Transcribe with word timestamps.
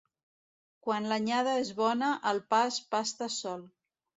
Quan 0.87 1.05
l'anyada 1.11 1.53
és 1.65 1.71
bona 1.81 2.09
el 2.33 2.43
pa 2.55 2.63
es 2.71 2.81
pasta 2.97 3.33
sol. 3.37 3.67